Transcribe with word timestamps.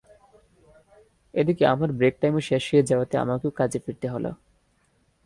এদিকে 1.33 1.63
আমার 1.65 1.89
ব্রেক 1.91 2.15
টাইমও 2.21 2.41
শেষ 2.49 2.63
হয়ে 2.71 2.87
যাওয়াতে 2.89 3.15
আমাকেও 3.17 3.51
কাজে 3.59 3.79
ফিরতে 3.85 4.07
হলো। 4.13 4.31